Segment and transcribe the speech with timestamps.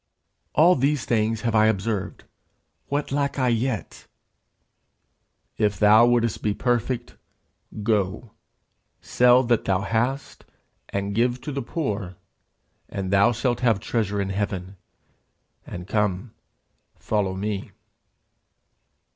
[0.55, 2.23] 'All these things have I observed:
[2.87, 4.07] what lack I yet?'
[5.59, 7.17] 'If thou wouldest be perfect,
[7.83, 8.31] go,
[8.99, 10.43] sell that thou hast,
[10.89, 12.15] and give to the poor,
[12.89, 14.75] and thou shalt have treasure in heaven;
[15.67, 16.33] and come,
[16.97, 17.69] follow me.'